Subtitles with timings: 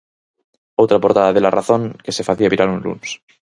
[0.81, 3.09] Outra portada de La Razón que se facía viral un luns.